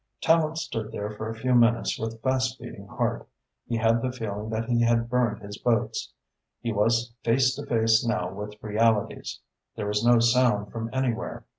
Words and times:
Tallente 0.19 0.57
stood 0.57 0.91
there 0.91 1.11
for 1.11 1.29
a 1.29 1.35
few 1.35 1.53
minutes 1.53 1.99
with 1.99 2.19
fast 2.23 2.57
beating 2.57 2.87
heart. 2.87 3.27
He 3.67 3.77
had 3.77 4.01
the 4.01 4.11
feeling 4.11 4.49
that 4.49 4.65
he 4.65 4.81
had 4.81 5.11
burned 5.11 5.43
his 5.43 5.59
boats. 5.59 6.11
He 6.59 6.73
was 6.73 7.13
face 7.23 7.53
to 7.57 7.67
face 7.67 8.03
now 8.03 8.31
with 8.33 8.55
realities. 8.63 9.41
There 9.75 9.85
was 9.85 10.03
no 10.03 10.17
sound 10.17 10.71
from 10.71 10.89
anywhere. 10.91 11.45